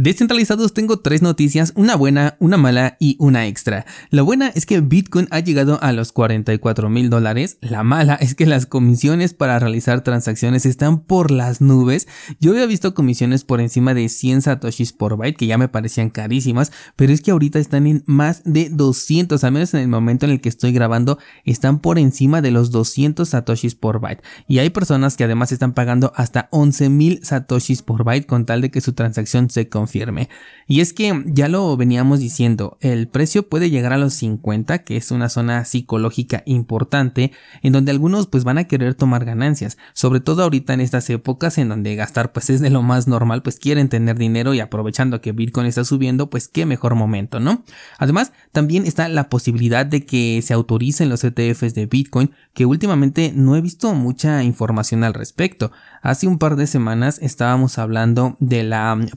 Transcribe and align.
Descentralizados 0.00 0.74
tengo 0.74 1.00
tres 1.00 1.22
noticias, 1.22 1.72
una 1.74 1.96
buena, 1.96 2.36
una 2.38 2.56
mala 2.56 2.96
y 3.00 3.16
una 3.18 3.48
extra. 3.48 3.84
La 4.10 4.22
buena 4.22 4.46
es 4.46 4.64
que 4.64 4.80
Bitcoin 4.80 5.26
ha 5.32 5.40
llegado 5.40 5.82
a 5.82 5.92
los 5.92 6.12
44 6.12 6.88
mil 6.88 7.10
dólares. 7.10 7.58
La 7.62 7.82
mala 7.82 8.14
es 8.14 8.36
que 8.36 8.46
las 8.46 8.66
comisiones 8.66 9.34
para 9.34 9.58
realizar 9.58 10.04
transacciones 10.04 10.66
están 10.66 11.00
por 11.00 11.32
las 11.32 11.60
nubes. 11.60 12.06
Yo 12.38 12.52
había 12.52 12.66
visto 12.66 12.94
comisiones 12.94 13.42
por 13.42 13.60
encima 13.60 13.92
de 13.92 14.08
100 14.08 14.42
satoshis 14.42 14.92
por 14.92 15.16
byte 15.16 15.36
que 15.36 15.48
ya 15.48 15.58
me 15.58 15.66
parecían 15.66 16.10
carísimas, 16.10 16.70
pero 16.94 17.12
es 17.12 17.20
que 17.20 17.32
ahorita 17.32 17.58
están 17.58 17.88
en 17.88 18.04
más 18.06 18.42
de 18.44 18.68
200, 18.70 19.42
al 19.42 19.50
menos 19.50 19.74
en 19.74 19.80
el 19.80 19.88
momento 19.88 20.26
en 20.26 20.30
el 20.30 20.40
que 20.40 20.48
estoy 20.48 20.70
grabando, 20.70 21.18
están 21.44 21.80
por 21.80 21.98
encima 21.98 22.40
de 22.40 22.52
los 22.52 22.70
200 22.70 23.28
satoshis 23.28 23.74
por 23.74 23.98
byte. 23.98 24.22
Y 24.46 24.60
hay 24.60 24.70
personas 24.70 25.16
que 25.16 25.24
además 25.24 25.50
están 25.50 25.72
pagando 25.72 26.12
hasta 26.14 26.46
11 26.52 26.88
mil 26.88 27.18
satoshis 27.24 27.82
por 27.82 28.04
byte 28.04 28.28
con 28.28 28.46
tal 28.46 28.60
de 28.60 28.70
que 28.70 28.80
su 28.80 28.92
transacción 28.92 29.50
se 29.50 29.68
confirme 29.68 29.87
firme. 29.88 30.28
Y 30.70 30.80
es 30.80 30.92
que 30.92 31.24
ya 31.26 31.48
lo 31.48 31.76
veníamos 31.78 32.20
diciendo, 32.20 32.76
el 32.80 33.08
precio 33.08 33.48
puede 33.48 33.70
llegar 33.70 33.94
a 33.94 33.98
los 33.98 34.12
50, 34.14 34.84
que 34.84 34.98
es 34.98 35.10
una 35.10 35.30
zona 35.30 35.64
psicológica 35.64 36.42
importante, 36.44 37.32
en 37.62 37.72
donde 37.72 37.90
algunos 37.90 38.26
pues 38.26 38.44
van 38.44 38.58
a 38.58 38.64
querer 38.64 38.94
tomar 38.94 39.24
ganancias, 39.24 39.78
sobre 39.94 40.20
todo 40.20 40.42
ahorita 40.42 40.74
en 40.74 40.80
estas 40.80 41.08
épocas 41.08 41.56
en 41.56 41.70
donde 41.70 41.96
gastar 41.96 42.32
pues 42.32 42.50
es 42.50 42.60
de 42.60 42.68
lo 42.68 42.82
más 42.82 43.08
normal, 43.08 43.42
pues 43.42 43.58
quieren 43.58 43.88
tener 43.88 44.18
dinero 44.18 44.52
y 44.52 44.60
aprovechando 44.60 45.22
que 45.22 45.32
Bitcoin 45.32 45.66
está 45.66 45.84
subiendo, 45.84 46.28
pues 46.28 46.48
qué 46.48 46.66
mejor 46.66 46.94
momento, 46.94 47.40
¿no? 47.40 47.64
Además, 47.98 48.32
también 48.52 48.84
está 48.84 49.08
la 49.08 49.30
posibilidad 49.30 49.86
de 49.86 50.04
que 50.04 50.42
se 50.42 50.52
autoricen 50.52 51.08
los 51.08 51.24
ETFs 51.24 51.74
de 51.74 51.86
Bitcoin, 51.86 52.30
que 52.52 52.66
últimamente 52.66 53.32
no 53.34 53.56
he 53.56 53.62
visto 53.62 53.94
mucha 53.94 54.42
información 54.42 55.02
al 55.02 55.14
respecto. 55.14 55.72
Hace 56.02 56.26
un 56.26 56.38
par 56.38 56.56
de 56.56 56.66
semanas 56.66 57.18
estábamos 57.22 57.78
hablando 57.78 58.36
de 58.40 58.64
la 58.64 58.94
mm, 58.94 59.08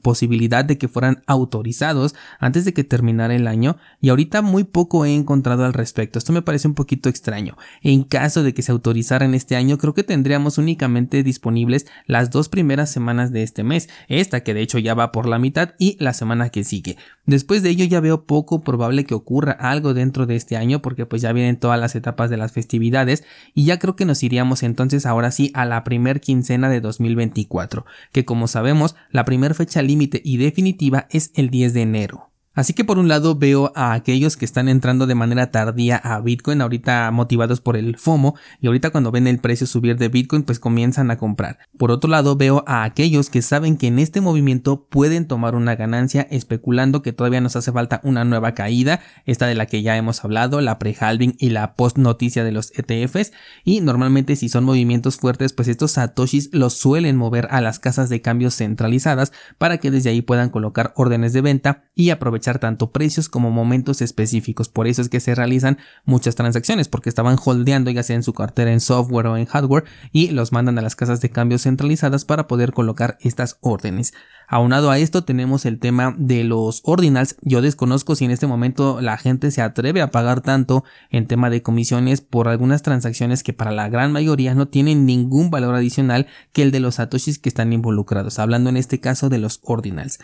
de 0.52 0.78
que 0.78 0.90
fueran 0.90 1.24
autorizados 1.28 2.14
antes 2.40 2.66
de 2.66 2.74
que 2.74 2.84
terminara 2.84 3.34
el 3.34 3.48
año 3.48 3.78
y 4.02 4.10
ahorita 4.10 4.42
muy 4.42 4.66
poco 4.66 5.06
he 5.06 5.16
encontrado 5.16 5.64
al 5.64 5.74
respecto. 5.74 6.20
Esto 6.20 6.34
me 6.34 6.42
parece 6.42 6.68
un 6.68 6.74
poquito 6.76 7.08
extraño. 7.08 7.58
En 7.82 8.04
caso 8.04 8.44
de 8.44 8.54
que 8.54 8.62
se 8.62 8.74
autorizaran 8.74 9.34
este 9.34 9.56
año, 9.56 9.78
creo 9.78 9.94
que 9.94 10.04
tendríamos 10.04 10.58
únicamente 10.58 11.24
disponibles 11.24 11.88
las 12.06 12.30
dos 12.30 12.50
primeras 12.50 12.92
semanas 12.92 13.32
de 13.32 13.44
este 13.44 13.64
mes, 13.64 13.88
esta 14.10 14.44
que 14.44 14.54
de 14.54 14.62
hecho 14.62 14.78
ya 14.78 14.94
va 14.94 15.14
por 15.14 15.28
la 15.28 15.40
mitad 15.40 15.74
y 15.80 15.96
la 16.04 16.14
semana 16.14 16.50
que 16.50 16.66
sigue. 16.66 16.98
Después 17.26 17.64
de 17.64 17.70
ello 17.70 17.86
ya 17.86 18.02
veo 18.02 18.26
poco 18.26 18.62
probable 18.62 19.06
que 19.06 19.14
ocurra 19.14 19.54
algo 19.54 19.94
dentro 19.94 20.26
de 20.26 20.36
este 20.36 20.58
año 20.58 20.82
porque 20.82 21.06
pues 21.06 21.22
ya 21.22 21.32
vienen 21.32 21.58
todas 21.58 21.80
las 21.80 21.96
etapas 21.96 22.30
de 22.30 22.38
las 22.38 22.52
festividades 22.52 23.24
y 23.54 23.66
ya 23.66 23.80
creo 23.80 23.96
que 23.96 24.06
nos 24.06 24.22
iríamos 24.24 24.64
entonces 24.64 25.06
ahora 25.06 25.32
sí 25.32 25.52
a 25.54 25.66
la 25.66 25.84
primer 25.84 26.20
quincena 26.20 26.70
de 26.70 26.82
2024, 26.82 27.86
que 28.12 28.26
como 28.26 28.48
sabemos 28.48 28.96
la 29.12 29.24
primera 29.24 29.54
fecha 29.54 29.82
límite 29.82 30.22
y 30.24 30.38
definitiva 30.42 31.08
es 31.10 31.32
el 31.36 31.50
10 31.50 31.74
de 31.74 31.82
enero. 31.82 32.31
Así 32.54 32.74
que 32.74 32.84
por 32.84 33.00
un 33.00 33.08
lado 33.08 33.36
veo 33.36 33.72
a 33.78 33.94
aquellos 33.94 34.36
que 34.36 34.44
están 34.44 34.68
entrando 34.68 35.08
de 35.08 35.16
manera 35.16 35.52
tardía 35.52 35.96
a 35.96 36.20
Bitcoin, 36.20 36.60
ahorita 36.60 37.10
motivados 37.12 37.62
por 37.62 37.78
el 37.78 37.96
FOMO, 37.96 38.36
y 38.60 38.68
ahorita 38.68 38.90
cuando 38.90 39.10
ven 39.10 39.26
el 39.28 39.40
precio 39.40 39.66
subir 39.66 39.96
de 39.96 40.10
Bitcoin, 40.10 40.44
pues 40.44 40.60
comienzan 40.60 41.12
a 41.12 41.18
comprar. 41.18 41.60
Por 41.78 41.92
otro 41.92 42.10
lado 42.10 42.36
veo 42.36 42.66
a 42.68 42.84
aquellos 42.84 43.30
que 43.30 43.42
saben 43.42 43.78
que 43.78 43.88
en 43.88 44.00
este 44.00 44.20
movimiento 44.20 44.86
pueden 44.90 45.28
tomar 45.28 45.56
una 45.56 45.76
ganancia 45.76 46.28
especulando 46.30 47.02
que 47.02 47.14
todavía 47.14 47.40
nos 47.40 47.56
hace 47.56 47.72
falta 47.72 48.02
una 48.04 48.26
nueva 48.26 48.54
caída, 48.54 49.00
esta 49.26 49.48
de 49.48 49.56
la 49.56 49.66
que 49.66 49.82
ya 49.82 49.96
hemos 49.96 50.26
hablado, 50.26 50.60
la 50.60 50.78
pre-halving 50.78 51.36
y 51.40 51.52
la 51.52 51.76
post-noticia 51.76 52.44
de 52.44 52.52
los 52.52 52.74
ETFs, 52.78 53.32
y 53.64 53.80
normalmente 53.80 54.36
si 54.36 54.50
son 54.50 54.66
movimientos 54.66 55.16
fuertes, 55.16 55.54
pues 55.54 55.70
estos 55.70 55.92
satoshis 55.92 56.50
los 56.52 56.74
suelen 56.74 57.16
mover 57.16 57.48
a 57.50 57.62
las 57.62 57.80
casas 57.80 58.10
de 58.10 58.22
cambios 58.22 58.56
centralizadas 58.56 59.32
para 59.58 59.78
que 59.78 59.90
desde 59.90 60.10
ahí 60.10 60.22
puedan 60.22 60.50
colocar 60.50 60.92
órdenes 60.98 61.32
de 61.32 61.40
venta 61.40 61.84
y 61.96 62.10
aprovechar 62.10 62.41
tanto 62.60 62.92
precios 62.92 63.30
como 63.30 63.52
momentos 63.52 64.02
específicos. 64.02 64.70
Por 64.70 64.88
eso 64.88 65.02
es 65.02 65.10
que 65.10 65.20
se 65.20 65.36
realizan 65.36 65.78
muchas 66.06 66.36
transacciones, 66.36 66.88
porque 66.88 67.10
estaban 67.10 67.38
holdeando 67.44 67.92
ya 67.92 68.04
sea 68.04 68.16
en 68.16 68.24
su 68.24 68.34
cartera 68.34 68.72
en 68.72 68.80
software 68.80 69.28
o 69.28 69.38
en 69.38 69.46
hardware 69.46 69.86
y 70.12 70.32
los 70.32 70.52
mandan 70.52 70.78
a 70.78 70.82
las 70.82 70.96
casas 70.96 71.22
de 71.22 71.30
cambio 71.30 71.58
centralizadas 71.58 72.26
para 72.26 72.48
poder 72.48 72.74
colocar 72.74 73.18
estas 73.22 73.58
órdenes. 73.62 74.14
Aunado 74.48 74.92
a 74.92 75.00
esto 75.00 75.24
tenemos 75.24 75.66
el 75.66 75.80
tema 75.80 76.14
de 76.18 76.44
los 76.44 76.82
ordinals. 76.84 77.38
Yo 77.42 77.62
desconozco 77.62 78.16
si 78.16 78.26
en 78.26 78.32
este 78.32 78.48
momento 78.48 79.00
la 79.00 79.18
gente 79.18 79.50
se 79.50 79.62
atreve 79.62 80.02
a 80.02 80.12
pagar 80.12 80.42
tanto 80.42 80.84
en 81.10 81.26
tema 81.26 81.50
de 81.50 81.62
comisiones 81.62 82.20
por 82.20 82.50
algunas 82.50 82.82
transacciones 82.82 83.44
que 83.44 83.54
para 83.54 83.72
la 83.72 83.88
gran 83.88 84.12
mayoría 84.12 84.54
no 84.54 84.68
tienen 84.68 85.06
ningún 85.06 85.52
valor 85.52 85.76
adicional 85.76 86.28
que 86.52 86.64
el 86.64 86.72
de 86.72 86.82
los 86.82 86.96
satoshis 86.96 87.40
que 87.40 87.48
están 87.48 87.72
involucrados, 87.72 88.40
hablando 88.40 88.70
en 88.70 88.76
este 88.76 89.00
caso 89.00 89.30
de 89.30 89.38
los 89.38 89.62
ordinals. 89.64 90.20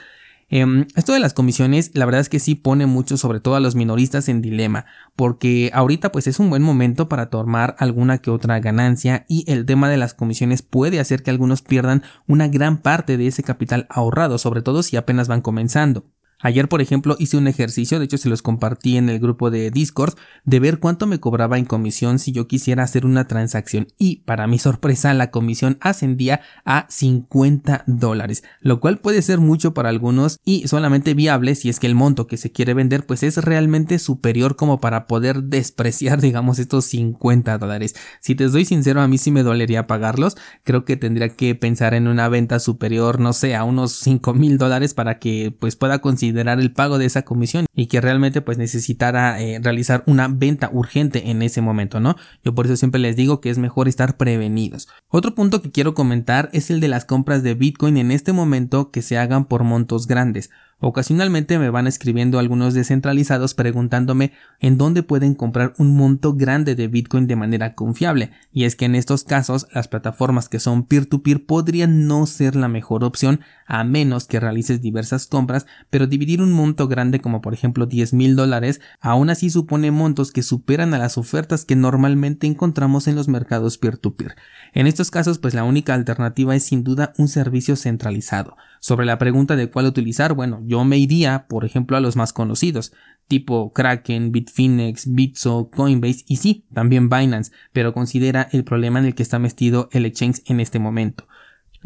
Em, 0.50 0.88
esto 0.96 1.12
de 1.12 1.20
las 1.20 1.34
comisiones, 1.34 1.92
la 1.94 2.06
verdad 2.06 2.22
es 2.22 2.30
que 2.30 2.40
sí 2.40 2.56
pone 2.56 2.86
mucho, 2.86 3.18
sobre 3.18 3.42
todo 3.42 3.56
a 3.56 3.60
los 3.60 3.76
minoristas, 3.76 4.30
en 4.30 4.42
dilema, 4.42 4.86
porque 5.18 5.72
ahorita 5.74 6.12
pues 6.14 6.26
es 6.28 6.40
un 6.40 6.50
buen 6.50 6.62
momento 6.62 7.10
para 7.10 7.30
tomar 7.30 7.76
alguna 7.80 8.20
que 8.20 8.32
otra 8.32 8.60
ganancia 8.60 9.26
y 9.28 9.44
el 9.52 9.66
tema 9.66 9.90
de 9.90 9.98
las 9.98 10.14
comisiones 10.14 10.62
puede 10.62 11.02
hacer 11.02 11.22
que 11.22 11.32
algunos 11.32 11.62
pierdan 11.62 12.04
una 12.28 12.48
gran 12.48 12.78
parte 12.78 13.18
de 13.18 13.28
ese 13.28 13.44
capital 13.44 13.88
ahorrado, 13.90 14.38
sobre 14.38 14.62
todo 14.62 14.84
si 14.84 14.96
apenas 14.96 15.28
van 15.28 15.42
comenzando. 15.42 16.06
Ayer, 16.40 16.70
por 16.70 16.82
ejemplo, 16.82 17.16
hice 17.18 17.36
un 17.36 17.48
ejercicio, 17.48 17.98
de 17.98 18.06
hecho 18.06 18.20
se 18.20 18.30
los 18.30 18.44
compartí 18.44 18.96
en 18.96 19.10
el 19.10 19.20
grupo 19.20 19.50
de 19.50 19.72
Discord, 19.72 20.14
de 20.44 20.60
ver 20.60 20.78
cuánto 20.78 21.08
me 21.08 21.20
cobraba 21.20 21.58
en 21.58 21.66
comisión 21.66 22.20
si 22.20 22.32
yo 22.32 22.48
quisiera 22.48 22.84
hacer 22.84 23.08
una 23.08 23.28
transacción 23.28 23.88
y 23.98 24.18
para 24.18 24.46
mi 24.46 24.60
sorpresa 24.60 25.16
la 25.16 25.32
comisión 25.32 25.80
ascendía 25.82 26.42
a 26.64 26.86
50 26.90 27.86
dólares, 27.88 28.44
lo 28.62 28.80
cual 28.80 29.00
puede 29.00 29.24
ser 29.24 29.40
mucho 29.40 29.74
para 29.74 29.90
algunos 29.90 30.38
y 30.46 30.68
solamente 30.68 31.16
viable 31.16 31.56
si 31.56 31.70
es 31.70 31.80
que 31.80 31.88
el 31.88 31.96
monto 31.96 32.28
que 32.28 32.38
se 32.38 32.52
quiere 32.52 32.76
vender 32.76 33.08
pues 33.08 33.24
es 33.24 33.38
realmente 33.38 33.98
superior 33.98 34.56
como 34.56 34.80
para 34.80 35.08
poder 35.08 35.42
despreciar 35.42 36.22
digamos 36.22 36.60
estos 36.60 36.86
50 36.86 37.58
dólares. 37.58 37.96
Si 38.20 38.36
te 38.36 38.48
soy 38.48 38.64
sincero 38.64 39.02
a 39.02 39.08
mí 39.08 39.18
sí 39.18 39.32
me 39.32 39.42
dolería 39.42 39.88
pagarlos, 39.88 40.38
creo 40.64 40.86
que 40.86 40.98
tendría 40.98 41.30
que 41.30 41.56
pensar 41.56 41.96
en 41.96 42.08
una 42.08 42.30
venta 42.30 42.60
superior 42.60 43.20
no 43.20 43.34
sé 43.34 43.56
a 43.56 43.64
unos 43.64 43.94
5 43.94 44.36
mil 44.36 44.60
dólares 44.60 44.94
para 44.94 45.18
que 45.18 45.52
pues 45.60 45.76
pueda 45.76 45.98
conseguir 45.98 46.27
considerar 46.28 46.60
el 46.60 46.74
pago 46.74 46.98
de 46.98 47.06
esa 47.06 47.22
comisión 47.22 47.68
y 47.74 47.88
que 47.88 48.02
realmente 48.02 48.42
pues 48.42 48.58
necesitara 48.58 49.42
eh, 49.42 49.60
realizar 49.62 50.04
una 50.08 50.28
venta 50.28 50.70
urgente 50.74 51.30
en 51.30 51.42
ese 51.42 51.62
momento, 51.62 52.02
¿no? 52.02 52.18
Yo 52.44 52.54
por 52.54 52.66
eso 52.66 52.76
siempre 52.76 53.00
les 53.00 53.16
digo 53.16 53.40
que 53.40 53.50
es 53.50 53.58
mejor 53.58 53.88
estar 53.88 54.18
prevenidos. 54.18 54.90
Otro 55.08 55.34
punto 55.36 55.62
que 55.62 55.72
quiero 55.72 55.94
comentar 55.94 56.50
es 56.52 56.70
el 56.70 56.82
de 56.82 56.90
las 56.90 57.06
compras 57.06 57.44
de 57.44 57.54
Bitcoin 57.54 57.96
en 57.98 58.12
este 58.12 58.34
momento 58.34 58.92
que 58.92 59.02
se 59.02 59.18
hagan 59.18 59.46
por 59.46 59.64
montos 59.64 60.06
grandes. 60.06 60.50
Ocasionalmente 60.80 61.58
me 61.58 61.72
van 61.72 61.88
escribiendo 61.88 62.38
algunos 62.38 62.76
descentralizados 62.76 63.56
preguntándome 63.56 64.34
en 64.60 64.78
dónde 64.78 65.02
pueden 65.02 65.34
comprar 65.34 65.74
un 65.80 65.96
monto 65.96 66.36
grande 66.36 66.76
de 66.76 66.88
Bitcoin 66.88 67.26
de 67.26 67.36
manera 67.36 67.74
confiable, 67.74 68.30
y 68.52 68.66
es 68.66 68.76
que 68.76 68.86
en 68.86 68.94
estos 68.94 69.24
casos 69.24 69.66
las 69.74 69.88
plataformas 69.88 70.50
que 70.50 70.60
son 70.60 70.86
peer-to-peer 70.86 71.48
podrían 71.48 72.06
no 72.06 72.28
ser 72.28 72.56
la 72.56 72.68
mejor 72.68 73.04
opción 73.04 73.42
a 73.66 73.84
menos 73.84 74.28
que 74.28 74.40
realices 74.40 74.80
diversas 74.80 75.26
compras, 75.26 75.66
pero 75.90 76.06
dividir 76.06 76.44
un 76.44 76.52
monto 76.52 76.88
grande 76.88 77.22
como 77.22 77.42
por 77.42 77.56
ejemplo 77.56 77.88
10 77.88 78.14
mil 78.14 78.36
dólares 78.36 78.80
aún 79.02 79.32
así 79.32 79.50
supone 79.50 79.90
montos 79.90 80.32
que 80.32 80.44
superan 80.44 80.94
a 80.94 81.00
las 81.00 81.18
ofertas 81.18 81.66
que 81.66 81.76
normalmente 81.76 82.46
encontramos 82.46 83.08
en 83.08 83.16
los 83.16 83.28
mercados 83.28 83.80
peer-to-peer. 83.80 84.36
En 84.74 84.86
estos 84.86 85.10
casos 85.10 85.40
pues 85.40 85.56
la 85.56 85.64
única 85.64 85.96
alternativa 85.96 86.56
es 86.56 86.66
sin 86.66 86.84
duda 86.84 87.14
un 87.18 87.30
servicio 87.30 87.76
centralizado. 87.76 88.58
Sobre 88.80 89.08
la 89.08 89.18
pregunta 89.18 89.56
de 89.56 89.72
cuál 89.72 89.88
utilizar, 89.88 90.34
bueno, 90.34 90.62
yo 90.68 90.84
me 90.84 90.98
iría, 90.98 91.48
por 91.48 91.66
ejemplo, 91.66 91.98
a 91.98 92.00
los 92.00 92.16
más 92.16 92.34
conocidos, 92.34 92.94
tipo 93.28 93.74
Kraken, 93.74 94.32
Bitfinex, 94.32 95.14
Bitso, 95.14 95.70
Coinbase 95.70 96.24
y 96.28 96.38
sí, 96.38 96.66
también 96.74 97.10
Binance, 97.10 97.52
pero 97.74 97.94
considera 97.94 98.48
el 98.52 98.64
problema 98.64 99.00
en 99.00 99.06
el 99.06 99.16
que 99.16 99.24
está 99.24 99.40
metido 99.40 99.90
el 99.92 100.06
exchange 100.06 100.42
en 100.46 100.60
este 100.60 100.80
momento. 100.80 101.28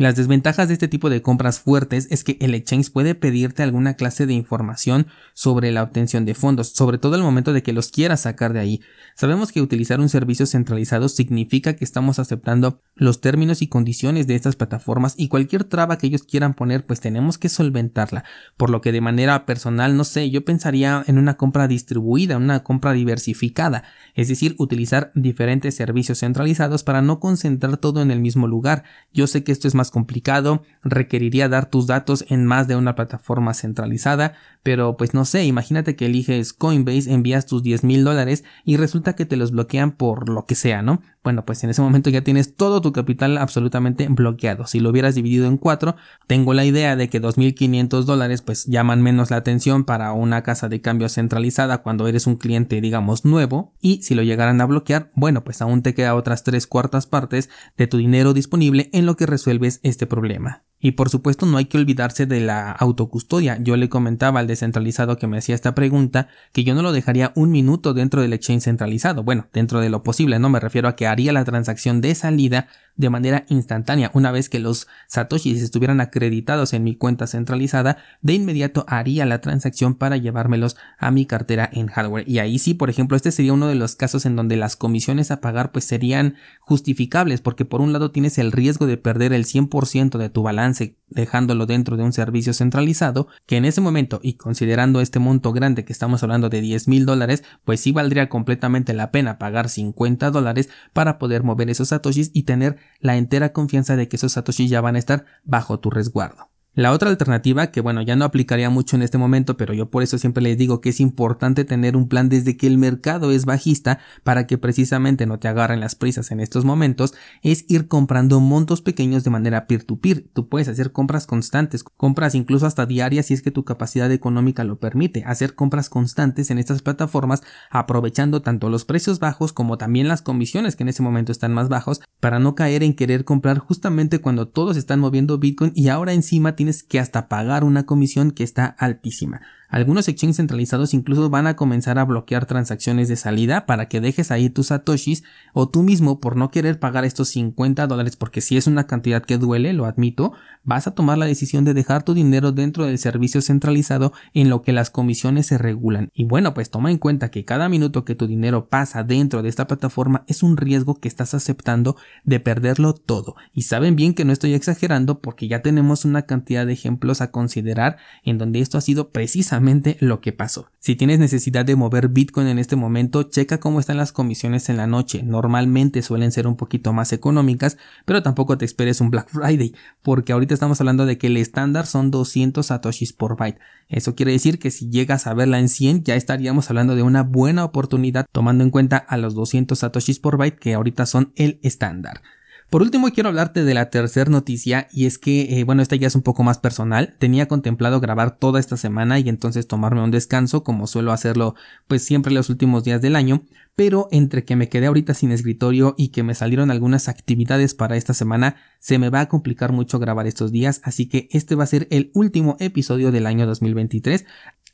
Las 0.02 0.16
desventajas 0.16 0.68
de 0.68 0.74
este 0.74 0.88
tipo 0.88 1.12
de 1.12 1.22
compras 1.22 1.60
fuertes 1.60 2.08
es 2.10 2.24
que 2.24 2.36
el 2.42 2.56
exchange 2.56 2.90
puede 2.92 3.14
pedirte 3.14 3.62
alguna 3.62 3.94
clase 3.94 4.26
de 4.26 4.34
información 4.34 5.06
sobre 5.36 5.72
la 5.72 5.84
obtención 5.84 6.26
de 6.26 6.34
fondos, 6.34 6.70
sobre 6.70 6.98
todo 6.98 7.14
al 7.14 7.22
momento 7.22 7.54
de 7.54 7.62
que 7.62 7.72
los 7.72 7.92
quieras 7.92 8.22
sacar 8.22 8.52
de 8.52 8.62
ahí. 8.62 8.82
Sabemos 9.16 9.52
que 9.52 9.62
utilizar 9.62 10.00
un 10.00 10.10
servicio 10.10 10.48
centralizado 10.48 11.08
significa 11.08 11.76
que 11.76 11.86
estamos 11.86 12.18
aceptando 12.18 12.82
los 12.96 13.22
términos 13.22 13.62
y 13.62 13.68
condiciones 13.68 14.26
de 14.26 14.34
estas 14.34 14.56
plataformas 14.56 15.14
y 15.18 15.28
cualquier 15.28 15.66
traba 15.66 16.00
que 16.00 16.08
ellos 16.08 16.24
quieran 16.24 16.56
poner 16.56 16.84
pues 16.84 17.00
tenemos 17.00 17.38
que 17.38 17.50
solventarla, 17.50 18.24
por 18.58 18.72
lo 18.72 18.82
que 18.82 18.92
de 18.92 19.02
manera 19.02 19.46
personal 19.46 19.96
no 19.96 20.04
sé, 20.04 20.32
yo 20.32 20.44
pensaría 20.44 21.04
en 21.06 21.20
una 21.20 21.36
compra 21.38 21.68
distribuida, 21.68 22.38
una 22.38 22.64
compra 22.64 22.94
diversificada, 22.94 23.84
es 24.16 24.30
decir, 24.30 24.56
utilizar 24.58 25.12
diferentes 25.14 25.76
servicios 25.76 26.22
centralizados 26.22 26.84
para 26.84 27.04
no 27.04 27.20
concentrar 27.20 27.78
todo 27.78 28.02
en 28.02 28.10
el 28.10 28.20
mismo 28.20 28.48
lugar. 28.48 28.84
Yo 29.14 29.28
sé 29.28 29.44
que 29.44 29.52
esto 29.52 29.68
es 29.68 29.76
más 29.76 29.91
complicado, 29.92 30.64
requeriría 30.84 31.48
dar 31.48 31.70
tus 31.70 31.86
datos 31.86 32.26
en 32.30 32.48
más 32.48 32.68
de 32.68 32.76
una 32.76 32.96
plataforma 32.96 33.54
centralizada, 33.54 34.34
pero 34.64 34.98
pues 34.98 35.14
no 35.14 35.26
sé, 35.26 35.46
imagínate 35.46 35.96
que 35.96 36.08
eliges 36.08 36.54
Coinbase, 36.54 37.14
envías 37.14 37.46
tus 37.46 37.62
10 37.62 37.84
mil 37.84 38.04
dólares 38.04 38.44
y 38.66 38.78
resulta 38.78 39.16
que 39.16 39.26
te 39.26 39.38
los 39.38 39.52
bloquean 39.52 39.92
por 39.92 40.30
lo 40.30 40.46
que 40.46 40.56
sea, 40.56 40.82
¿no? 40.82 41.02
Bueno, 41.24 41.46
pues 41.46 41.64
en 41.64 41.70
ese 41.70 41.82
momento 41.82 42.10
ya 42.10 42.24
tienes 42.24 42.56
todo 42.56 42.82
tu 42.82 42.92
capital 42.92 43.38
absolutamente 43.38 44.08
bloqueado. 44.10 44.66
Si 44.66 44.80
lo 44.80 44.90
hubieras 44.90 45.16
dividido 45.16 45.46
en 45.46 45.58
cuatro, 45.58 45.96
tengo 46.28 46.54
la 46.54 46.66
idea 46.66 46.96
de 46.96 47.10
que 47.10 47.22
2.500 47.22 48.04
dólares 48.04 48.42
pues 48.42 48.66
llaman 48.66 49.02
menos 49.02 49.30
la 49.30 49.38
atención 49.38 49.84
para 49.84 50.14
una 50.14 50.42
casa 50.42 50.68
de 50.68 50.82
cambio 50.82 51.10
centralizada 51.10 51.84
cuando 51.84 52.08
eres 52.08 52.26
un 52.26 52.38
cliente 52.38 52.82
digamos 52.82 53.24
nuevo 53.26 53.74
y 53.82 54.02
si 54.02 54.16
lo 54.16 54.24
llegaran 54.24 54.62
a 54.62 54.66
bloquear, 54.66 55.10
bueno, 55.16 55.44
pues 55.44 55.62
aún 55.62 55.84
te 55.84 55.94
queda 55.94 56.16
otras 56.16 56.44
tres 56.44 56.66
cuartas 56.66 57.06
partes 57.06 57.50
de 57.78 57.88
tu 57.88 57.98
dinero 57.98 58.34
disponible 58.34 58.90
en 58.94 59.06
lo 59.06 59.16
que 59.16 59.26
resuelves 59.26 59.80
este 59.84 60.08
problema. 60.08 60.64
Y 60.82 60.92
por 60.92 61.10
supuesto 61.10 61.46
no 61.46 61.58
hay 61.58 61.66
que 61.66 61.78
olvidarse 61.78 62.26
de 62.26 62.42
la 62.42 62.72
autocustodia. 62.72 63.58
Yo 63.62 63.78
le 63.78 63.88
comentaba 63.88 64.40
al 64.40 64.48
descentralizado 64.48 65.18
que 65.18 65.28
me 65.28 65.38
hacía 65.38 65.54
esta 65.54 65.76
pregunta 65.76 66.28
que 66.52 66.64
yo 66.64 66.74
no 66.74 66.82
lo 66.82 66.92
dejaría 66.92 67.32
un 67.36 67.52
minuto 67.52 67.94
dentro 67.94 68.22
del 68.22 68.34
exchange 68.34 68.64
centralizado. 68.64 69.24
Bueno, 69.24 69.48
dentro 69.54 69.80
de 69.80 69.90
lo 69.90 70.02
posible, 70.02 70.40
no 70.40 70.50
me 70.50 70.60
refiero 70.60 70.88
a 70.88 70.96
que 70.96 71.06
haría 71.06 71.34
la 71.34 71.46
transacción 71.46 72.02
de 72.02 72.16
salida 72.16 72.68
de 72.98 73.10
manera 73.10 73.46
instantánea. 73.48 74.12
Una 74.14 74.32
vez 74.32 74.50
que 74.50 74.60
los 74.60 74.88
satoshis 75.08 75.62
estuvieran 75.62 76.02
acreditados 76.02 76.74
en 76.74 76.84
mi 76.84 76.96
cuenta 76.96 77.28
centralizada, 77.28 77.98
de 78.22 78.34
inmediato 78.34 78.86
haría 78.88 79.26
la 79.26 79.42
transacción 79.42 79.96
para 79.96 80.18
llevármelos 80.18 80.78
a 80.98 81.12
mi 81.12 81.26
cartera 81.26 81.70
en 81.72 81.88
hardware. 81.88 82.28
Y 82.28 82.40
ahí 82.40 82.60
sí, 82.60 82.74
por 82.74 82.90
ejemplo, 82.90 83.16
este 83.16 83.32
sería 83.32 83.54
uno 83.54 83.68
de 83.68 83.76
los 83.76 83.96
casos 83.96 84.26
en 84.26 84.36
donde 84.36 84.56
las 84.56 84.76
comisiones 84.76 85.32
a 85.32 85.42
pagar 85.42 85.72
pues 85.72 85.86
serían 85.86 86.36
justificables 86.60 87.42
porque 87.42 87.66
por 87.66 87.82
un 87.82 87.94
lado 87.94 88.12
tienes 88.12 88.38
el 88.38 88.52
riesgo 88.52 88.88
de 88.88 88.98
perder 88.98 89.34
el 89.34 89.46
100% 89.46 90.18
de 90.18 90.30
tu 90.30 90.44
balance 90.44 90.71
dejándolo 91.08 91.66
dentro 91.66 91.98
de 91.98 92.04
un 92.04 92.14
servicio 92.14 92.54
centralizado 92.54 93.28
que 93.46 93.58
en 93.58 93.66
ese 93.66 93.82
momento 93.82 94.20
y 94.24 94.34
considerando 94.34 95.02
este 95.02 95.20
monto 95.20 95.52
grande 95.54 95.86
que 95.86 95.94
estamos 95.94 96.24
hablando 96.24 96.50
de 96.50 96.62
10 96.62 96.88
mil 96.88 97.06
dólares 97.06 97.44
pues 97.66 97.80
sí 97.80 97.92
valdría 97.92 98.30
completamente 98.30 98.94
la 98.94 99.12
pena 99.12 99.38
pagar 99.38 99.70
50 99.70 100.32
dólares 100.32 100.70
para 100.94 101.20
poder 101.20 101.44
mover 101.44 101.70
esos 101.70 101.90
satoshis 101.90 102.32
y 102.34 102.44
tener 102.44 102.78
la 103.00 103.18
entera 103.18 103.54
confianza 103.54 103.96
de 103.96 104.08
que 104.08 104.16
esos 104.16 104.34
satoshis 104.34 104.70
ya 104.70 104.82
van 104.82 104.96
a 104.96 105.00
estar 105.00 105.26
bajo 105.44 105.80
tu 105.80 105.90
resguardo. 105.90 106.51
La 106.74 106.94
otra 106.94 107.10
alternativa, 107.10 107.68
que 107.68 107.82
bueno, 107.82 108.02
ya 108.02 108.16
no 108.16 108.24
aplicaría 108.24 108.70
mucho 108.70 108.96
en 108.96 109.02
este 109.02 109.18
momento, 109.18 109.58
pero 109.58 109.74
yo 109.74 109.90
por 109.90 110.04
eso 110.04 110.18
siempre 110.18 110.42
les 110.42 110.58
digo 110.58 110.80
que 110.80 110.88
es 110.88 111.02
importante 111.02 111.66
tener 111.66 111.98
un 111.98 112.08
plan 112.08 112.30
desde 112.30 112.56
que 112.56 112.66
el 112.66 112.78
mercado 112.78 113.32
es 113.32 113.44
bajista 113.44 114.00
para 114.24 114.48
que 114.48 114.58
precisamente 114.58 115.26
no 115.26 115.38
te 115.38 115.50
agarren 115.50 115.82
las 115.82 115.96
prisas 115.96 116.32
en 116.32 116.40
estos 116.40 116.64
momentos, 116.64 117.14
es 117.44 117.66
ir 117.68 117.90
comprando 117.90 118.40
montos 118.40 118.82
pequeños 118.82 119.26
de 119.26 119.32
manera 119.32 119.68
peer-to-peer. 119.68 120.30
Tú 120.32 120.48
puedes 120.48 120.70
hacer 120.70 120.94
compras 120.94 121.28
constantes, 121.28 121.84
compras 121.84 122.36
incluso 122.36 122.66
hasta 122.66 122.86
diarias 122.86 123.26
si 123.26 123.34
es 123.34 123.42
que 123.42 123.52
tu 123.52 123.66
capacidad 123.66 124.10
económica 124.10 124.64
lo 124.64 124.80
permite, 124.80 125.26
hacer 125.26 125.56
compras 125.56 125.90
constantes 125.90 126.52
en 126.52 126.58
estas 126.58 126.82
plataformas 126.82 127.44
aprovechando 127.70 128.42
tanto 128.42 128.70
los 128.70 128.86
precios 128.86 129.20
bajos 129.20 129.52
como 129.52 129.78
también 129.78 130.08
las 130.08 130.22
comisiones 130.22 130.78
que 130.78 130.84
en 130.84 130.90
ese 130.90 131.04
momento 131.04 131.34
están 131.34 131.54
más 131.54 131.68
bajos 131.68 132.00
para 132.22 132.40
no 132.40 132.56
caer 132.56 132.82
en 132.82 132.96
querer 132.96 133.26
comprar 133.26 133.58
justamente 133.58 134.20
cuando 134.20 134.48
todos 134.48 134.78
están 134.78 135.02
moviendo 135.02 135.38
Bitcoin 135.38 135.74
y 135.76 135.90
ahora 135.90 136.14
encima 136.14 136.56
tienes 136.62 136.84
que 136.84 137.00
hasta 137.00 137.28
pagar 137.28 137.64
una 137.64 137.88
comisión 137.88 138.30
que 138.30 138.44
está 138.44 138.68
altísima. 138.68 139.42
Algunos 139.72 140.10
exchanges 140.10 140.36
centralizados 140.36 140.94
incluso 140.94 141.30
van 141.30 141.48
a 141.48 141.56
comenzar 141.56 141.98
a 141.98 142.04
bloquear 142.04 142.46
transacciones 142.46 143.08
de 143.08 143.16
salida 143.16 143.66
para 143.66 143.88
que 143.88 144.02
dejes 144.02 144.30
ahí 144.30 144.50
tus 144.50 144.68
satoshis 144.68 145.24
o 145.54 145.70
tú 145.70 145.82
mismo 145.82 146.20
por 146.20 146.36
no 146.36 146.52
querer 146.52 146.78
pagar 146.78 147.06
estos 147.06 147.30
50 147.30 147.88
dólares 147.88 148.18
porque 148.18 148.42
si 148.42 148.58
es 148.58 148.68
una 148.68 148.86
cantidad 148.86 149.24
que 149.24 149.38
duele, 149.38 149.72
lo 149.72 149.86
admito, 149.86 150.34
vas 150.66 150.88
a 150.88 150.92
tomar 150.92 151.18
la 151.18 151.26
decisión 151.26 151.64
de 151.64 151.74
dejar 151.74 152.04
tu 152.04 152.14
dinero 152.14 152.52
dentro 152.52 152.86
del 152.86 152.98
servicio 152.98 153.42
centralizado 153.42 154.12
en 154.34 154.50
lo 154.50 154.62
que 154.62 154.74
las 154.74 154.90
comisiones 154.90 155.48
se 155.48 155.58
regulan. 155.58 156.10
Y 156.14 156.26
bueno, 156.26 156.54
pues 156.54 156.70
toma 156.70 156.92
en 156.92 156.98
cuenta 156.98 157.32
que 157.32 157.46
cada 157.46 157.70
minuto 157.70 158.04
que 158.04 158.16
tu 158.16 158.28
dinero 158.28 158.68
pasa 158.68 159.04
dentro 159.04 159.42
de 159.42 159.48
esta 159.48 159.68
plataforma 159.68 160.26
es 160.28 160.44
un 160.44 160.58
riesgo 160.58 161.00
que 161.00 161.08
estás 161.08 161.34
aceptando 161.34 161.96
de 162.26 162.42
perderlo 162.42 162.94
todo. 162.94 163.36
Y 163.54 163.62
saben 163.62 163.96
bien 163.96 164.16
que 164.16 164.26
no 164.26 164.34
estoy 164.34 164.54
exagerando 164.54 165.22
porque 165.22 165.48
ya 165.48 165.62
tenemos 165.62 166.04
una 166.04 166.24
cantidad 166.24 166.66
de 166.66 166.74
ejemplos 166.74 167.22
a 167.22 167.32
considerar 167.32 167.96
en 168.26 168.38
donde 168.38 168.60
esto 168.60 168.78
ha 168.78 168.82
sido 168.82 169.12
precisamente 169.12 169.61
lo 170.00 170.22
que 170.22 170.32
pasó. 170.32 170.70
Si 170.80 170.96
tienes 170.96 171.20
necesidad 171.20 171.66
de 171.66 171.76
mover 171.76 172.08
Bitcoin 172.08 172.48
en 172.48 172.60
este 172.60 172.76
momento, 172.76 173.24
checa 173.24 173.60
cómo 173.60 173.80
están 173.80 173.98
las 173.98 174.12
comisiones 174.12 174.70
en 174.70 174.78
la 174.78 174.88
noche. 174.88 175.24
Normalmente 175.24 176.02
suelen 176.02 176.32
ser 176.32 176.48
un 176.48 176.56
poquito 176.56 176.94
más 176.94 177.14
económicas, 177.14 177.78
pero 178.06 178.24
tampoco 178.24 178.58
te 178.58 178.66
esperes 178.66 179.02
un 179.02 179.12
Black 179.12 179.30
Friday, 179.30 179.74
porque 180.02 180.34
ahorita 180.34 180.54
estamos 180.54 180.82
hablando 180.82 181.06
de 181.06 181.18
que 181.18 181.28
el 181.28 181.38
estándar 181.38 181.86
son 181.86 182.12
200 182.12 182.66
satoshis 182.66 183.14
por 183.14 183.38
byte. 183.38 183.60
Eso 183.88 184.16
quiere 184.16 184.32
decir 184.32 184.58
que 184.58 184.72
si 184.72 184.90
llegas 184.90 185.28
a 185.28 185.34
verla 185.34 185.60
en 185.60 185.70
100 185.70 186.04
ya 186.04 186.16
estaríamos 186.16 186.70
hablando 186.70 186.96
de 186.96 187.04
una 187.04 187.24
buena 187.24 187.64
oportunidad 187.64 188.26
tomando 188.32 188.64
en 188.64 188.72
cuenta 188.72 188.98
a 188.98 189.18
los 189.18 189.36
200 189.36 189.78
satoshis 189.78 190.20
por 190.20 190.38
byte 190.38 190.60
que 190.60 190.74
ahorita 190.74 191.06
son 191.06 191.32
el 191.36 191.60
estándar. 191.62 192.22
Por 192.72 192.84
último, 192.84 193.12
quiero 193.12 193.28
hablarte 193.28 193.66
de 193.66 193.74
la 193.74 193.90
tercera 193.90 194.32
noticia 194.32 194.88
y 194.94 195.06
es 195.06 195.18
que, 195.18 195.60
eh, 195.60 195.66
bueno, 195.66 195.82
esta 195.82 195.98
ya 195.98 196.08
es 196.08 196.16
un 196.16 196.22
poco 196.22 196.44
más 196.44 196.58
personal. 196.58 197.18
Tenía 197.20 197.50
contemplado 197.50 198.00
grabar 198.00 198.38
toda 198.38 198.62
esta 198.62 198.78
semana 198.78 199.20
y 199.20 199.28
entonces 199.28 199.68
tomarme 199.68 200.02
un 200.02 200.10
descanso, 200.10 200.64
como 200.64 200.88
suelo 200.88 201.12
hacerlo 201.12 201.54
pues 201.88 202.06
siempre 202.06 202.32
los 202.32 202.50
últimos 202.50 202.86
días 202.86 203.02
del 203.02 203.18
año, 203.18 203.44
pero 203.76 204.08
entre 204.12 204.46
que 204.46 204.56
me 204.56 204.70
quedé 204.70 204.86
ahorita 204.86 205.14
sin 205.14 205.34
escritorio 205.34 205.96
y 205.98 206.12
que 206.12 206.24
me 206.24 206.34
salieron 206.34 206.72
algunas 206.72 207.10
actividades 207.10 207.74
para 207.74 207.98
esta 207.98 208.14
semana, 208.14 208.56
se 208.80 209.00
me 209.00 209.10
va 209.10 209.20
a 209.20 209.28
complicar 209.28 209.74
mucho 209.74 210.00
grabar 210.00 210.26
estos 210.26 210.54
días, 210.54 210.80
así 210.86 211.10
que 211.10 211.28
este 211.32 211.56
va 211.56 211.66
a 211.66 211.68
ser 211.68 211.90
el 211.92 212.10
último 212.14 212.56
episodio 212.62 213.12
del 213.12 213.28
año 213.28 213.46
2023 213.48 214.26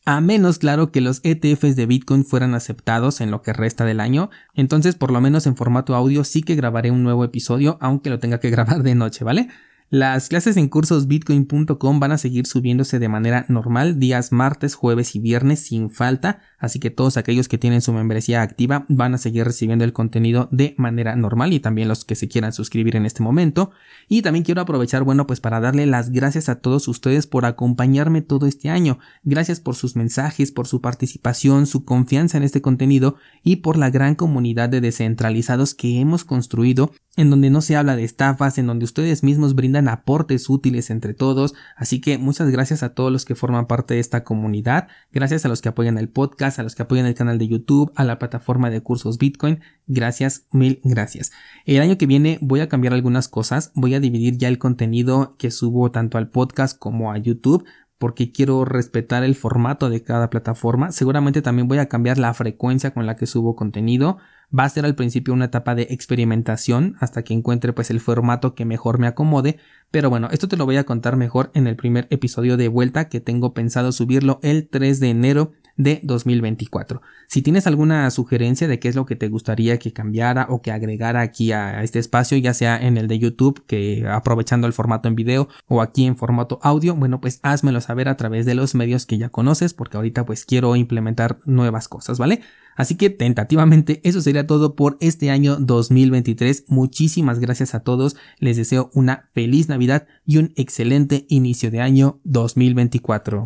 a 0.07 0.21
menos 0.21 0.57
claro 0.57 0.89
que 0.89 1.01
los 1.01 1.19
ETFs 1.23 1.75
de 1.75 1.85
Bitcoin 1.85 2.23
fueran 2.23 2.55
aceptados 2.55 3.19
en 3.19 3.29
lo 3.29 3.41
que 3.41 3.51
resta 3.51 3.83
del 3.83 3.99
año, 3.99 4.29
entonces 4.53 4.95
por 4.95 5.11
lo 5.11 5.19
menos 5.19 5.45
en 5.47 5.57
formato 5.57 5.95
audio 5.95 6.23
sí 6.23 6.43
que 6.43 6.55
grabaré 6.55 6.91
un 6.91 7.03
nuevo 7.03 7.25
episodio, 7.25 7.77
aunque 7.81 8.09
lo 8.09 8.17
tenga 8.17 8.39
que 8.39 8.49
grabar 8.49 8.83
de 8.83 8.95
noche, 8.95 9.25
¿vale? 9.25 9.49
Las 9.89 10.27
clases 10.27 10.57
en 10.57 10.67
cursosbitcoin.com 10.67 11.99
van 12.01 12.11
a 12.11 12.17
seguir 12.17 12.45
subiéndose 12.45 12.99
de 12.99 13.07
manera 13.07 13.45
normal 13.47 13.99
días 13.99 14.33
martes, 14.33 14.75
jueves 14.75 15.15
y 15.15 15.19
viernes 15.19 15.61
sin 15.61 15.89
falta, 15.89 16.41
así 16.59 16.81
que 16.81 16.89
todos 16.89 17.15
aquellos 17.15 17.47
que 17.47 17.57
tienen 17.57 17.81
su 17.81 17.93
membresía 17.93 18.41
activa 18.41 18.85
van 18.89 19.13
a 19.13 19.17
seguir 19.17 19.45
recibiendo 19.45 19.85
el 19.85 19.93
contenido 19.93 20.49
de 20.51 20.75
manera 20.77 21.15
normal 21.15 21.53
y 21.53 21.61
también 21.61 21.87
los 21.87 22.03
que 22.03 22.15
se 22.15 22.27
quieran 22.27 22.51
suscribir 22.51 22.97
en 22.97 23.05
este 23.05 23.23
momento. 23.23 23.71
Y 24.09 24.23
también 24.23 24.43
quiero 24.43 24.59
aprovechar, 24.59 25.03
bueno, 25.03 25.25
pues 25.25 25.39
para 25.39 25.61
darle 25.61 25.85
las 25.85 26.09
gracias 26.09 26.49
a 26.49 26.59
todos 26.59 26.89
ustedes 26.89 27.25
por 27.25 27.45
acompañarme 27.45 28.21
todo 28.21 28.45
este 28.45 28.69
año. 28.69 28.99
Gracias 29.23 29.61
por 29.61 29.75
sus 29.75 29.95
mensajes, 29.95 30.51
por 30.51 30.67
su 30.67 30.81
participación, 30.81 31.65
su 31.65 31.85
confianza 31.85 32.35
en 32.35 32.43
este 32.43 32.61
contenido 32.61 33.15
y 33.41 33.57
por 33.57 33.77
la 33.77 33.89
gran 33.89 34.15
comunidad 34.15 34.67
de 34.67 34.81
descentralizados 34.81 35.73
que 35.73 36.01
hemos 36.01 36.25
construido 36.25 36.91
en 37.17 37.29
donde 37.29 37.49
no 37.49 37.61
se 37.61 37.75
habla 37.75 37.95
de 37.95 38.03
estafas, 38.03 38.57
en 38.57 38.67
donde 38.67 38.85
ustedes 38.85 39.23
mismos 39.23 39.55
brindan 39.55 39.89
aportes 39.89 40.49
útiles 40.49 40.89
entre 40.89 41.13
todos. 41.13 41.55
Así 41.75 41.99
que 41.99 42.17
muchas 42.17 42.49
gracias 42.49 42.83
a 42.83 42.93
todos 42.93 43.11
los 43.11 43.25
que 43.25 43.35
forman 43.35 43.67
parte 43.67 43.95
de 43.95 43.99
esta 43.99 44.23
comunidad, 44.23 44.87
gracias 45.11 45.43
a 45.43 45.49
los 45.49 45.61
que 45.61 45.69
apoyan 45.69 45.97
el 45.97 46.09
podcast, 46.09 46.59
a 46.59 46.63
los 46.63 46.75
que 46.75 46.83
apoyan 46.83 47.07
el 47.07 47.15
canal 47.15 47.39
de 47.39 47.47
YouTube, 47.47 47.91
a 47.95 48.05
la 48.05 48.19
plataforma 48.19 48.69
de 48.69 48.81
cursos 48.81 49.17
Bitcoin. 49.17 49.59
Gracias, 49.87 50.45
mil 50.51 50.79
gracias. 50.83 51.31
El 51.65 51.81
año 51.81 51.97
que 51.97 52.05
viene 52.05 52.37
voy 52.41 52.59
a 52.59 52.69
cambiar 52.69 52.93
algunas 52.93 53.27
cosas, 53.27 53.71
voy 53.73 53.95
a 53.95 53.99
dividir 53.99 54.37
ya 54.37 54.47
el 54.47 54.59
contenido 54.59 55.35
que 55.37 55.51
subo 55.51 55.91
tanto 55.91 56.17
al 56.17 56.29
podcast 56.29 56.77
como 56.77 57.11
a 57.11 57.17
YouTube 57.17 57.65
porque 57.97 58.31
quiero 58.31 58.63
respetar 58.63 59.23
el 59.23 59.35
formato 59.35 59.89
de 59.89 60.03
cada 60.03 60.29
plataforma. 60.29 60.91
Seguramente 60.91 61.41
también 61.41 61.67
voy 61.67 61.79
a 61.79 61.89
cambiar 61.89 62.17
la 62.17 62.33
frecuencia 62.33 62.91
con 62.91 63.05
la 63.05 63.15
que 63.15 63.25
subo 63.25 63.55
contenido. 63.55 64.17
Va 64.57 64.63
a 64.63 64.69
ser 64.69 64.85
al 64.85 64.95
principio 64.95 65.33
una 65.33 65.45
etapa 65.45 65.75
de 65.75 65.87
experimentación 65.89 66.95
hasta 66.99 67.23
que 67.23 67.33
encuentre 67.33 67.73
pues 67.73 67.89
el 67.89 67.99
formato 67.99 68.55
que 68.55 68.63
mejor 68.63 68.97
me 68.97 69.07
acomode. 69.07 69.57
Pero 69.91 70.09
bueno, 70.09 70.29
esto 70.31 70.47
te 70.47 70.55
lo 70.55 70.65
voy 70.65 70.77
a 70.77 70.85
contar 70.85 71.17
mejor 71.17 71.51
en 71.53 71.67
el 71.67 71.75
primer 71.75 72.07
episodio 72.11 72.55
de 72.55 72.69
vuelta 72.69 73.09
que 73.09 73.19
tengo 73.19 73.53
pensado 73.53 73.91
subirlo 73.91 74.39
el 74.43 74.69
3 74.69 74.99
de 75.01 75.09
enero 75.09 75.51
de 75.77 76.01
2024. 76.03 77.01
Si 77.27 77.41
tienes 77.41 77.67
alguna 77.67 78.09
sugerencia 78.11 78.67
de 78.67 78.79
qué 78.79 78.89
es 78.89 78.95
lo 78.95 79.05
que 79.05 79.15
te 79.15 79.29
gustaría 79.29 79.79
que 79.79 79.93
cambiara 79.93 80.47
o 80.49 80.61
que 80.61 80.71
agregara 80.71 81.21
aquí 81.21 81.51
a 81.51 81.83
este 81.83 81.99
espacio, 81.99 82.37
ya 82.37 82.53
sea 82.53 82.77
en 82.77 82.97
el 82.97 83.07
de 83.07 83.19
YouTube, 83.19 83.63
que 83.65 84.05
aprovechando 84.07 84.67
el 84.67 84.73
formato 84.73 85.07
en 85.07 85.15
video 85.15 85.47
o 85.67 85.81
aquí 85.81 86.05
en 86.05 86.17
formato 86.17 86.59
audio, 86.63 86.95
bueno, 86.95 87.21
pues 87.21 87.39
házmelo 87.43 87.81
saber 87.81 88.09
a 88.09 88.17
través 88.17 88.45
de 88.45 88.55
los 88.55 88.75
medios 88.75 89.05
que 89.05 89.17
ya 89.17 89.29
conoces, 89.29 89.73
porque 89.73 89.97
ahorita 89.97 90.25
pues 90.25 90.45
quiero 90.45 90.75
implementar 90.75 91.39
nuevas 91.45 91.87
cosas, 91.87 92.17
¿vale? 92.17 92.41
Así 92.77 92.95
que 92.95 93.09
tentativamente 93.09 94.01
eso 94.03 94.21
sería 94.21 94.45
todo 94.45 94.75
por 94.75 94.97
este 95.01 95.31
año 95.31 95.57
2023. 95.57 96.65
Muchísimas 96.67 97.39
gracias 97.39 97.73
a 97.73 97.79
todos. 97.79 98.15
Les 98.37 98.55
deseo 98.55 98.91
una 98.93 99.25
feliz 99.33 99.67
Navidad 99.67 100.07
y 100.25 100.37
un 100.37 100.53
excelente 100.55 101.25
inicio 101.27 101.71
de 101.71 101.81
año 101.81 102.19
2024. 102.23 103.45